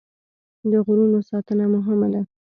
[0.71, 2.21] د غرونو ساتنه مهمه ده.